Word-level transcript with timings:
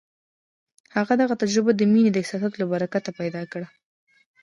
هغه 0.95 1.13
دغه 1.21 1.33
تجربه 1.41 1.71
د 1.75 1.81
مينې 1.91 2.11
د 2.11 2.17
احساساتو 2.21 2.59
له 2.61 2.65
برکته 2.73 3.09
پيدا 3.19 3.41
کړه. 3.51 3.67